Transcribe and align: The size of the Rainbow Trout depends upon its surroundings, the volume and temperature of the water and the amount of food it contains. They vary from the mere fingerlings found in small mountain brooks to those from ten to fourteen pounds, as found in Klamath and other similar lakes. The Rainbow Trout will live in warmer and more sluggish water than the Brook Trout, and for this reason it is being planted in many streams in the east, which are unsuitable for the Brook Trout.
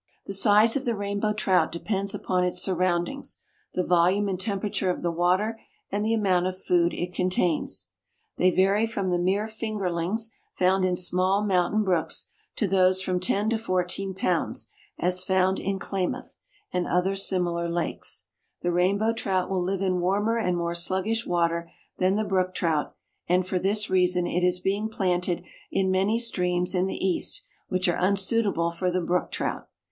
The 0.25 0.33
size 0.33 0.75
of 0.75 0.83
the 0.83 0.95
Rainbow 0.95 1.31
Trout 1.31 1.71
depends 1.71 2.15
upon 2.15 2.43
its 2.43 2.59
surroundings, 2.59 3.37
the 3.75 3.85
volume 3.85 4.27
and 4.29 4.39
temperature 4.39 4.89
of 4.89 5.03
the 5.03 5.11
water 5.11 5.59
and 5.91 6.03
the 6.03 6.15
amount 6.15 6.47
of 6.47 6.57
food 6.59 6.91
it 6.95 7.13
contains. 7.13 7.89
They 8.37 8.49
vary 8.49 8.87
from 8.87 9.11
the 9.11 9.19
mere 9.19 9.45
fingerlings 9.45 10.31
found 10.53 10.85
in 10.85 10.95
small 10.95 11.45
mountain 11.45 11.83
brooks 11.83 12.31
to 12.55 12.67
those 12.67 12.99
from 13.03 13.19
ten 13.19 13.47
to 13.51 13.59
fourteen 13.59 14.15
pounds, 14.15 14.69
as 14.97 15.23
found 15.23 15.59
in 15.59 15.77
Klamath 15.77 16.35
and 16.73 16.87
other 16.87 17.15
similar 17.15 17.69
lakes. 17.69 18.25
The 18.63 18.71
Rainbow 18.71 19.13
Trout 19.13 19.51
will 19.51 19.61
live 19.61 19.83
in 19.83 19.99
warmer 20.01 20.39
and 20.39 20.57
more 20.57 20.73
sluggish 20.73 21.27
water 21.27 21.69
than 21.99 22.15
the 22.15 22.23
Brook 22.23 22.55
Trout, 22.55 22.95
and 23.29 23.45
for 23.45 23.59
this 23.59 23.87
reason 23.87 24.25
it 24.25 24.43
is 24.43 24.59
being 24.61 24.89
planted 24.89 25.43
in 25.69 25.91
many 25.91 26.17
streams 26.17 26.73
in 26.73 26.87
the 26.87 26.95
east, 27.05 27.43
which 27.67 27.87
are 27.87 27.99
unsuitable 28.03 28.71
for 28.71 28.89
the 28.89 28.99
Brook 29.01 29.29
Trout. 29.29 29.67